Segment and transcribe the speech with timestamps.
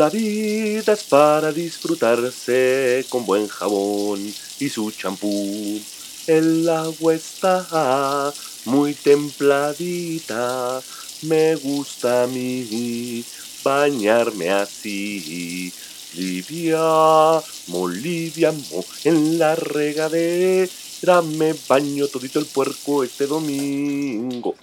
[0.00, 4.18] La vida es para disfrutarse con buen jabón
[4.58, 5.78] y su champú.
[6.26, 8.32] El agua está
[8.64, 10.80] muy templadita.
[11.20, 13.22] Me gusta a mí
[13.62, 15.70] bañarme así.
[16.14, 24.54] Livia, moliviamo, en la regadera me baño todito el puerco este domingo.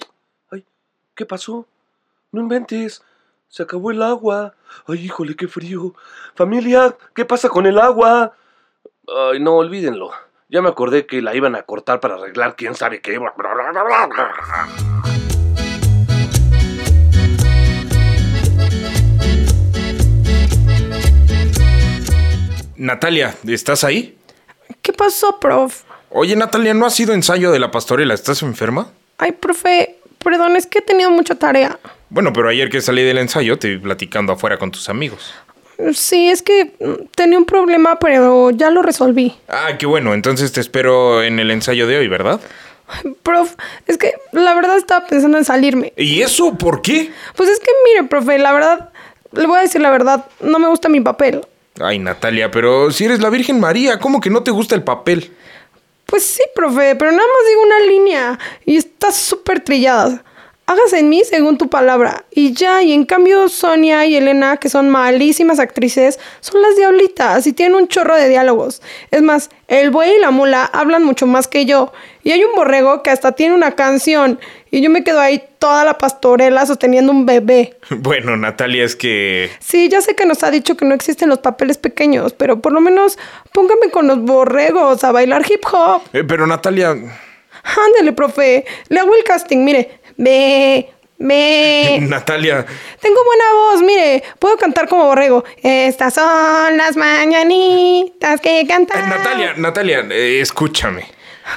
[0.50, 0.64] Ay,
[1.14, 1.64] ¿qué pasó?
[2.32, 3.02] No inventes.
[3.48, 4.54] Se acabó el agua.
[4.86, 5.94] Ay, híjole, qué frío.
[6.34, 8.34] Familia, ¿qué pasa con el agua?
[9.32, 10.10] Ay, no, olvídenlo.
[10.50, 13.18] Ya me acordé que la iban a cortar para arreglar quién sabe qué.
[22.76, 24.18] Natalia, ¿estás ahí?
[24.82, 25.84] ¿Qué pasó, prof?
[26.10, 28.12] Oye, Natalia, ¿no ha sido ensayo de la pastorela?
[28.12, 28.90] ¿Estás enferma?
[29.16, 31.78] Ay, profe, perdón, es que he tenido mucha tarea.
[32.10, 35.34] Bueno, pero ayer que salí del ensayo te vi platicando afuera con tus amigos.
[35.92, 39.36] Sí, es que mm, tenía un problema, pero ya lo resolví.
[39.48, 42.40] Ah, qué bueno, entonces te espero en el ensayo de hoy, ¿verdad?
[43.22, 43.54] Prof,
[43.86, 45.92] es que la verdad estaba pensando en salirme.
[45.96, 47.12] ¿Y eso por qué?
[47.36, 48.90] Pues es que mire, profe, la verdad,
[49.32, 51.42] le voy a decir la verdad, no me gusta mi papel.
[51.80, 55.30] Ay, Natalia, pero si eres la Virgen María, ¿cómo que no te gusta el papel?
[56.06, 60.24] Pues sí, profe, pero nada más digo una línea y está súper trillada.
[60.68, 62.26] Hágase en mí según tu palabra.
[62.30, 67.46] Y ya, y en cambio Sonia y Elena, que son malísimas actrices, son las diablitas
[67.46, 68.82] y tienen un chorro de diálogos.
[69.10, 71.90] Es más, el buey y la mula hablan mucho más que yo.
[72.22, 74.38] Y hay un borrego que hasta tiene una canción.
[74.70, 77.78] Y yo me quedo ahí toda la pastorela sosteniendo un bebé.
[77.88, 79.50] Bueno, Natalia, es que...
[79.60, 82.72] Sí, ya sé que nos ha dicho que no existen los papeles pequeños, pero por
[82.72, 83.18] lo menos
[83.54, 86.02] póngame con los borregos a bailar hip hop.
[86.12, 86.94] Eh, pero Natalia...
[87.86, 88.64] Ándele, profe.
[88.88, 90.00] Le hago el casting, mire.
[90.18, 91.98] Ve, ve.
[92.08, 92.66] Natalia...
[93.00, 94.22] Tengo buena voz, mire.
[94.38, 95.44] Puedo cantar como borrego.
[95.62, 99.08] Estas son las mañanitas que Eh, cantan.
[99.08, 101.06] Natalia, Natalia, eh, escúchame.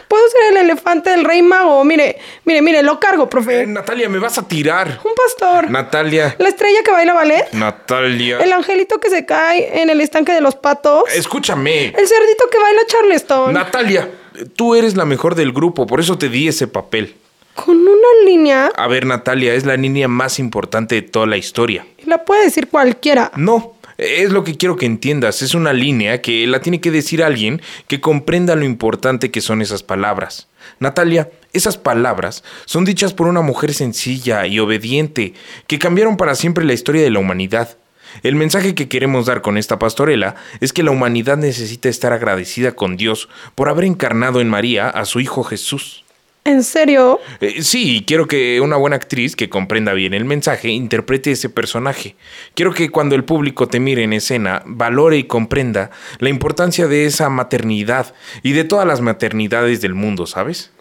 [0.07, 1.83] Puedo ser el elefante del rey mago.
[1.83, 3.63] Mire, mire, mire, lo cargo, profe.
[3.63, 5.01] Eh, Natalia, me vas a tirar.
[5.03, 5.69] Un pastor.
[5.69, 6.33] Natalia...
[6.39, 7.51] La estrella que baila ballet.
[7.51, 8.37] Natalia...
[8.39, 11.03] El angelito que se cae en el estanque de los patos.
[11.13, 11.87] Escúchame.
[11.87, 13.53] El cerdito que baila charleston.
[13.53, 14.09] Natalia,
[14.55, 17.15] tú eres la mejor del grupo, por eso te di ese papel.
[17.55, 18.71] Con una línea.
[18.75, 21.85] A ver, Natalia, es la niña más importante de toda la historia.
[21.97, 23.31] Y la puede decir cualquiera.
[23.35, 25.41] No, es lo que quiero que entiendas.
[25.41, 29.61] Es una línea que la tiene que decir alguien que comprenda lo importante que son
[29.61, 30.47] esas palabras.
[30.79, 35.33] Natalia, esas palabras son dichas por una mujer sencilla y obediente
[35.67, 37.77] que cambiaron para siempre la historia de la humanidad.
[38.23, 42.73] El mensaje que queremos dar con esta pastorela es que la humanidad necesita estar agradecida
[42.73, 46.00] con Dios por haber encarnado en María a su Hijo Jesús.
[46.43, 47.19] ¿En serio?
[47.39, 52.15] Eh, sí, quiero que una buena actriz que comprenda bien el mensaje interprete ese personaje.
[52.55, 57.05] Quiero que cuando el público te mire en escena, valore y comprenda la importancia de
[57.05, 60.71] esa maternidad y de todas las maternidades del mundo, ¿sabes?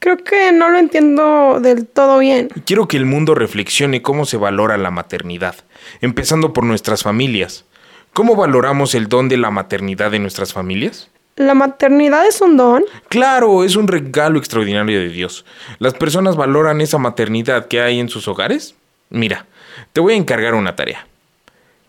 [0.00, 2.48] Creo que no lo entiendo del todo bien.
[2.66, 5.56] Quiero que el mundo reflexione cómo se valora la maternidad,
[6.02, 7.64] empezando por nuestras familias.
[8.12, 11.10] ¿Cómo valoramos el don de la maternidad de nuestras familias?
[11.40, 12.84] ¿La maternidad es un don?
[13.08, 15.46] Claro, es un regalo extraordinario de Dios.
[15.78, 18.74] ¿Las personas valoran esa maternidad que hay en sus hogares?
[19.08, 19.46] Mira,
[19.94, 21.06] te voy a encargar una tarea.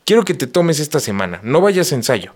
[0.05, 2.31] Quiero que te tomes esta semana, no vayas a ensayo.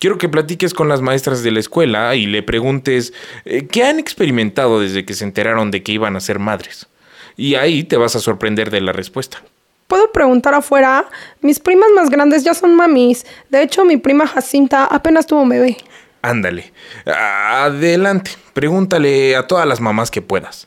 [0.00, 3.12] Quiero que platiques con las maestras de la escuela y le preguntes
[3.44, 6.88] eh, qué han experimentado desde que se enteraron de que iban a ser madres.
[7.36, 9.44] Y ahí te vas a sorprender de la respuesta.
[9.88, 11.08] ¿Puedo preguntar afuera?
[11.40, 13.24] Mis primas más grandes ya son mamis.
[13.48, 15.78] De hecho, mi prima Jacinta apenas tuvo un bebé.
[16.22, 16.72] Ándale.
[17.06, 18.32] Adelante.
[18.52, 20.66] Pregúntale a todas las mamás que puedas.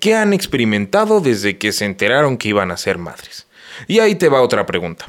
[0.00, 3.46] ¿Qué han experimentado desde que se enteraron que iban a ser madres?
[3.86, 5.06] Y ahí te va otra pregunta.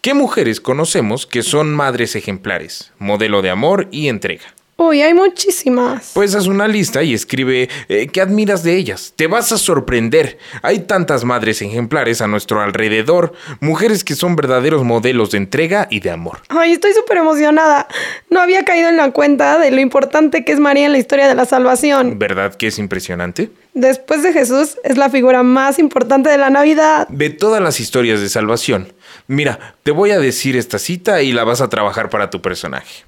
[0.00, 4.55] ¿Qué mujeres conocemos que son madres ejemplares, modelo de amor y entrega?
[4.78, 6.10] Uy, hay muchísimas.
[6.12, 9.14] Pues haz una lista y escribe eh, qué admiras de ellas.
[9.16, 10.36] Te vas a sorprender.
[10.60, 16.00] Hay tantas madres ejemplares a nuestro alrededor, mujeres que son verdaderos modelos de entrega y
[16.00, 16.40] de amor.
[16.48, 17.88] Ay, estoy súper emocionada.
[18.28, 21.26] No había caído en la cuenta de lo importante que es María en la historia
[21.26, 22.18] de la salvación.
[22.18, 23.50] ¿Verdad que es impresionante?
[23.72, 27.08] Después de Jesús, es la figura más importante de la Navidad.
[27.08, 28.92] De todas las historias de salvación.
[29.26, 33.04] Mira, te voy a decir esta cita y la vas a trabajar para tu personaje.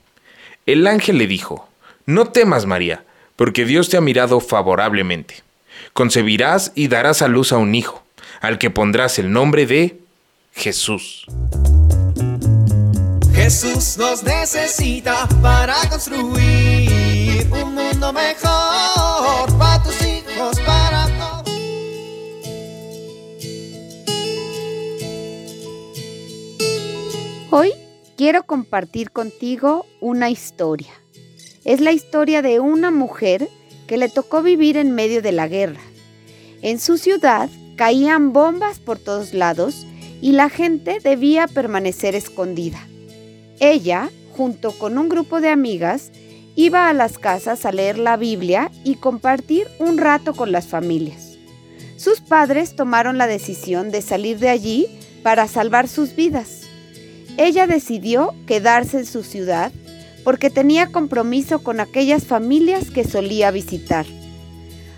[0.68, 1.66] El ángel le dijo,
[2.04, 3.02] No temas, María,
[3.36, 5.42] porque Dios te ha mirado favorablemente.
[5.94, 8.02] Concebirás y darás a luz a un hijo,
[8.42, 9.98] al que pondrás el nombre de
[10.52, 11.24] Jesús.
[13.32, 19.07] Jesús nos necesita para construir un mundo mejor
[28.18, 30.90] quiero compartir contigo una historia.
[31.64, 33.48] Es la historia de una mujer
[33.86, 35.80] que le tocó vivir en medio de la guerra.
[36.60, 39.86] En su ciudad caían bombas por todos lados
[40.20, 42.80] y la gente debía permanecer escondida.
[43.60, 46.10] Ella, junto con un grupo de amigas,
[46.56, 51.38] iba a las casas a leer la Biblia y compartir un rato con las familias.
[51.96, 54.88] Sus padres tomaron la decisión de salir de allí
[55.22, 56.57] para salvar sus vidas.
[57.38, 59.70] Ella decidió quedarse en su ciudad
[60.24, 64.06] porque tenía compromiso con aquellas familias que solía visitar.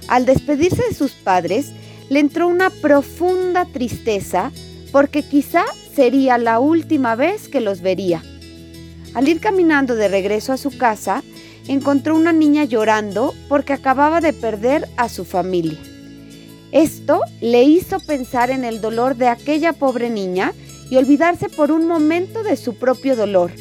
[0.09, 1.67] Al despedirse de sus padres,
[2.09, 4.53] le entró una profunda tristeza
[4.91, 5.65] porque quizá
[5.95, 8.23] sería la última vez que los vería.
[9.13, 11.23] Al ir caminando de regreso a su casa,
[11.69, 15.79] encontró una niña llorando porque acababa de perder a su familia.
[16.73, 20.55] Esto le hizo pensar en el dolor de aquella pobre niña
[20.91, 23.53] y olvidarse por un momento de su propio dolor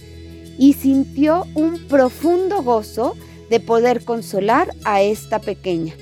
[0.57, 3.15] y sintió un profundo gozo
[3.49, 5.95] de poder consolar a esta pequeña.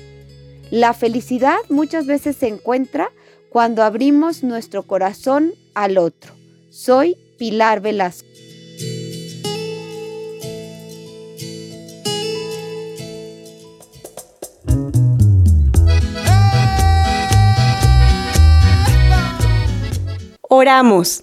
[0.70, 3.10] La felicidad muchas veces se encuentra
[3.50, 6.34] cuando abrimos nuestro corazón al otro.
[6.70, 8.27] Soy Pilar Velasco.
[20.58, 21.22] Oramos.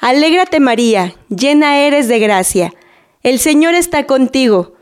[0.00, 2.72] Alégrate María, llena eres de gracia.
[3.22, 4.72] El Señor está contigo.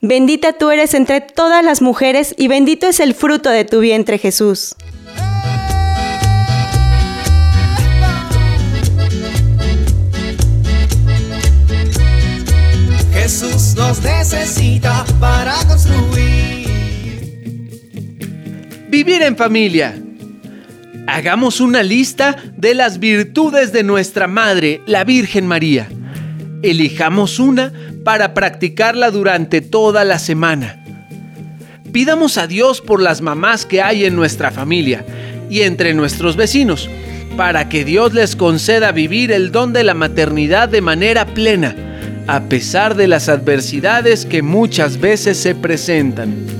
[0.00, 4.16] Bendita tú eres entre todas las mujeres y bendito es el fruto de tu vientre
[4.16, 4.74] Jesús.
[13.12, 16.70] Jesús nos necesita para construir.
[18.88, 19.94] Vivir en familia.
[21.12, 25.88] Hagamos una lista de las virtudes de nuestra Madre, la Virgen María.
[26.62, 27.72] Elijamos una
[28.04, 30.84] para practicarla durante toda la semana.
[31.92, 35.04] Pidamos a Dios por las mamás que hay en nuestra familia
[35.50, 36.88] y entre nuestros vecinos,
[37.36, 41.74] para que Dios les conceda vivir el don de la maternidad de manera plena,
[42.28, 46.59] a pesar de las adversidades que muchas veces se presentan.